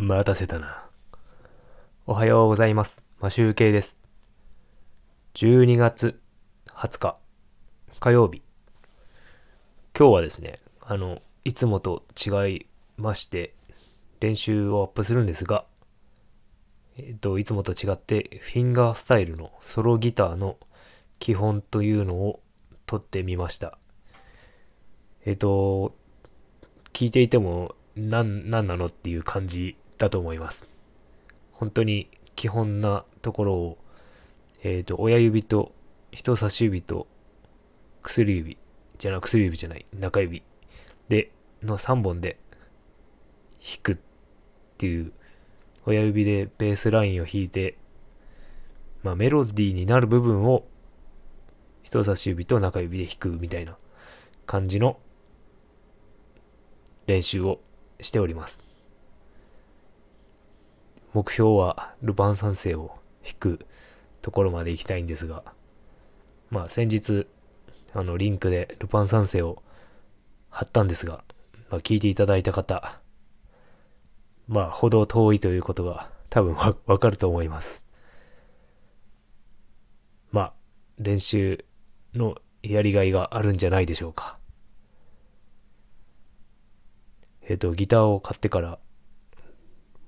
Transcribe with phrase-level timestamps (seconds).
[0.00, 0.86] 待たせたな。
[2.06, 3.02] おはようございます。
[3.18, 4.00] マシュウケイです。
[5.34, 6.20] 12月
[6.68, 7.16] 20日
[7.98, 8.40] 火曜日。
[9.98, 12.66] 今日はですね、あの、いつもと違い
[12.96, 13.54] まして、
[14.20, 15.64] 練習をアップするんですが、
[16.96, 20.58] えっと、いつもと違って、フィンガースタイルのソロギターの
[21.18, 22.40] 基本というのを
[22.86, 23.76] 撮ってみました。
[25.24, 25.92] えっと、
[26.92, 30.68] 聞いていても、なん、なんなのっていう感じだと思います。
[31.52, 33.78] 本当に基本なところを、
[34.62, 35.72] えっ、と、親指と
[36.12, 37.06] 人差し指と
[38.02, 38.58] 薬指、
[38.96, 40.42] じゃな、薬指じゃない、中指
[41.08, 42.38] で、の3本で
[43.60, 43.98] 弾くっ
[44.78, 45.12] ていう、
[45.84, 47.76] 親指でベースラインを弾いて、
[49.02, 50.64] まあメロディーになる部分を
[51.82, 53.76] 人差し指と中指で弾くみたいな
[54.46, 54.98] 感じの
[57.06, 57.60] 練習を
[58.00, 58.67] しております。
[61.14, 63.66] 目標はルパン三世を弾く
[64.22, 65.42] ところまで行きたいんですが、
[66.50, 67.26] まあ先日、
[67.94, 69.62] あのリンクでルパン三世を
[70.50, 71.24] 貼ったんですが、
[71.70, 72.98] まあ聞いていただいた方、
[74.46, 77.82] まあほど遠いということが多分わわかると思います。
[80.30, 80.52] まあ
[80.98, 81.64] 練習
[82.14, 84.38] のやりがいがあるんじゃないでしょうか。
[87.48, 88.78] えっ、と、ギターを買ってから、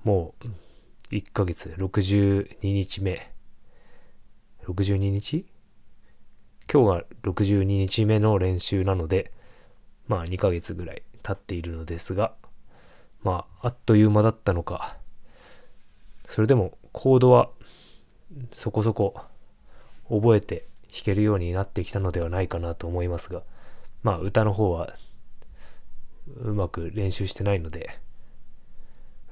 [0.03, 0.47] もう、
[1.11, 3.33] 1ヶ月、62日目。
[4.65, 5.45] 62日？
[6.71, 9.33] 今日が62日目の練習なので、
[10.07, 12.33] まあ2ヶ月ぐらい経っているのですが、
[13.23, 14.95] まあ、あっという間だったのか、
[16.29, 17.49] それでもコードは
[18.51, 19.15] そこそこ
[20.09, 23.43] 覚えて弾けるようになってきたのではないかなと思いますが、
[24.01, 24.93] まあ歌の方は
[26.37, 27.99] うまく練習してないので、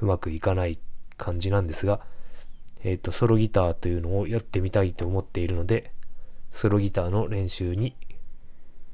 [0.01, 0.77] うまくいかない
[1.19, 1.99] 感じなんですが、
[2.83, 5.91] えっ、と、ソロギターというのをやってみたいと思っているので、
[6.49, 7.95] ソロギターの練習に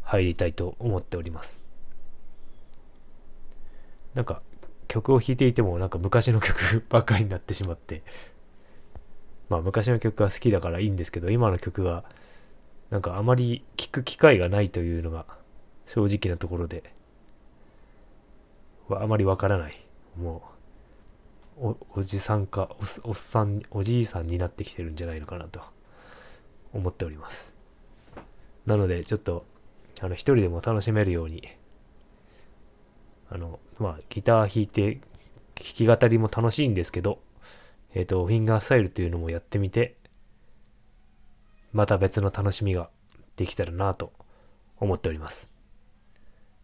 [0.01, 1.63] 入りたいと思っております。
[4.15, 4.41] なんか、
[4.87, 8.01] 曲を弾いていてもなんか昔の曲ばっかりになってしまって、
[9.49, 12.03] まあ昔の曲が好きだからいいんですけど、今の曲が
[12.89, 15.25] なんかあまり聴く機会がないというのが
[15.85, 16.91] 正直なところで、
[18.89, 19.77] あまりわからない。
[20.17, 20.54] もう、
[21.57, 25.61] お、おじさんか、おおっさん、おじいさんになってきてるんじゃないのかなと
[26.73, 27.53] 思っております。
[28.65, 29.45] なので、ちょっと、
[30.01, 31.47] あの、一人でも楽しめるように、
[33.29, 34.95] あの、まあ、ギター弾いて、
[35.55, 37.19] 弾き語りも楽しいんですけど、
[37.93, 39.95] えっ、と、フィンガースタイルというのもやってみて、
[41.71, 42.89] また別の楽しみが
[43.37, 44.11] できたらなと
[44.77, 45.49] 思っております。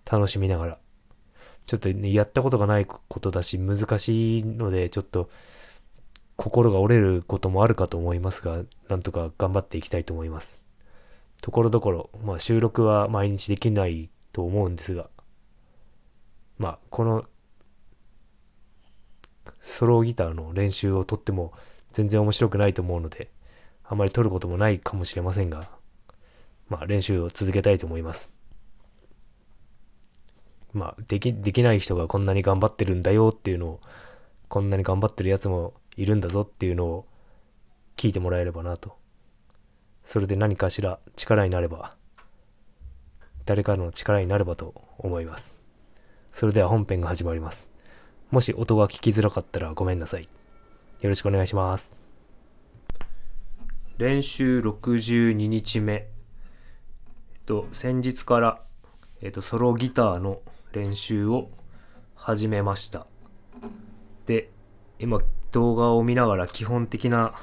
[0.10, 0.78] 楽しみながら
[1.66, 5.30] ちょっとね、やったことがないことだし、難しいので、ちょっと、
[6.36, 10.62] 心が折れることもあるかと思いますが、なんとか頑張っていきたいと思います。
[11.42, 15.10] ところどころ、まあ収録は毎日できないと思うんですが、
[16.58, 17.26] まあこの、
[19.60, 21.54] ソロギターの練習をとっても
[21.92, 23.30] 全然面白くないと思うので、
[23.84, 25.70] あまり撮ることもないかもしれませんが、
[26.70, 28.41] まあ練習を続けたいと思います。
[30.74, 33.80] まあ、でき、できない人がこんなに頑張ってるんだよっていうのを、
[34.48, 37.06] こんなに頑張ってるやつもいるんだぞっていうのを
[37.98, 38.98] 聞いてもらえればなと。
[40.04, 41.96] それで何かしら力になれば、
[43.46, 45.56] 誰かの力になればと思います。
[46.32, 47.68] それでは本編が始まります。
[48.30, 50.24] もし音が聞きづらかったらごめんなさい。
[51.02, 51.96] よろしくお願いします。
[53.98, 55.94] 練習62日目。
[55.94, 56.08] えっ
[57.46, 58.62] と、先日から、
[59.22, 60.42] えっと、ソロギターの
[60.74, 61.50] 練習を
[62.16, 63.08] 始めました。
[64.26, 64.50] で、
[65.00, 65.22] 今
[65.52, 67.34] 動画を見ながら基本的な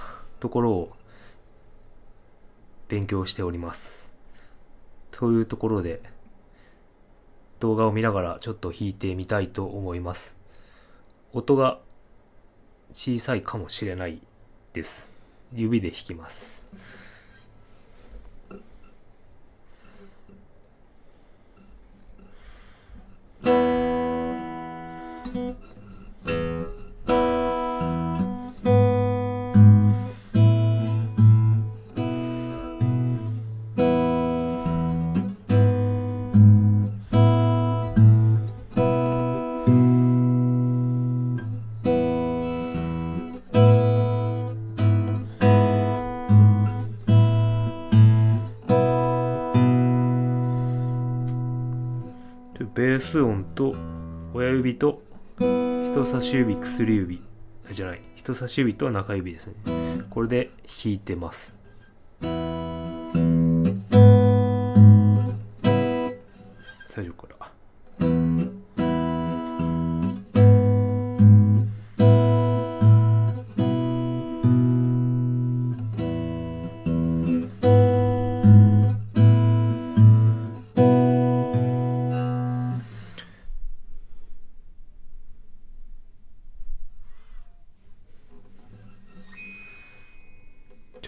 [0.41, 0.93] ところを
[2.89, 4.11] 勉強しております。
[5.11, 6.01] というところで、
[7.61, 10.37] 動画を見ながらちょっと弾いてみたいと思います。
[11.33, 11.81] 音が
[12.93, 14.23] 小さいかもしれない
[14.73, 15.11] です。
[15.53, 16.65] 指で弾きます。
[52.79, 53.75] ベース音と
[54.33, 55.03] 親指と
[55.37, 57.21] 人差し指薬指。
[57.73, 58.03] じゃない。
[58.15, 59.55] 人差し指と中指ですね。
[60.11, 61.53] これで弾いてます。
[66.87, 67.38] 最初から。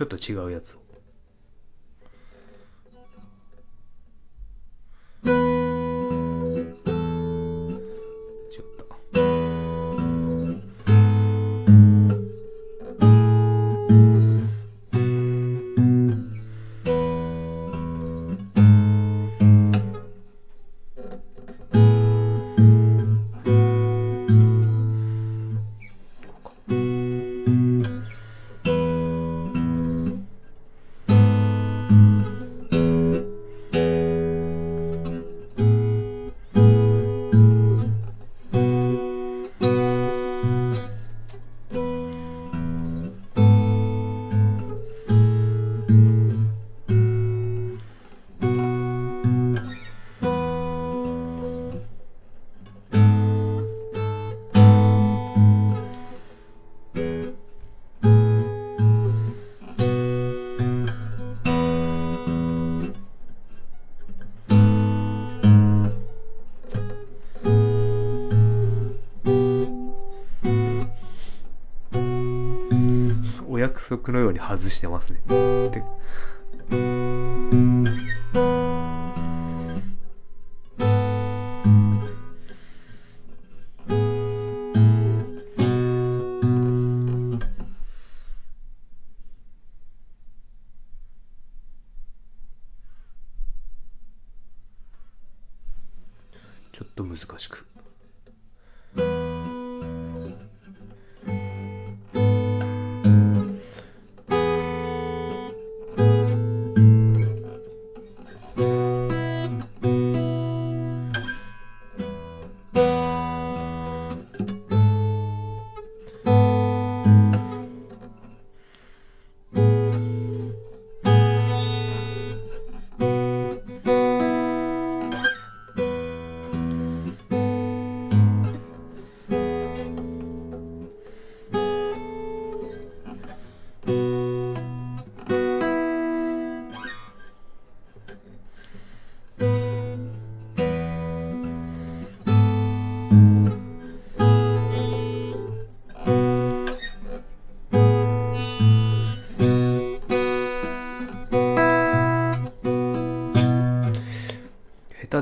[0.00, 0.89] ちょっと違うやつを。
[73.90, 75.20] 束のように外してますね。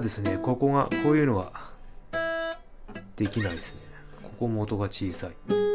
[0.09, 0.39] ですね。
[0.39, 1.53] ここがこういうのは
[3.17, 3.81] できないですね。
[4.23, 5.68] ここも音が小さい。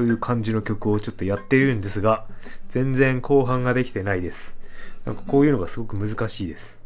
[0.00, 2.24] という感じの曲をちょっとやってるんですが、
[2.70, 4.56] 全然後半ができてないです。
[5.04, 6.78] なんかこういうのがすごく難しいです。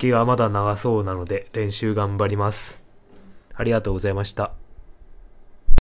[0.00, 2.82] 先がまだ長そうなので練習頑張ります。
[3.54, 4.59] ありがとうございました。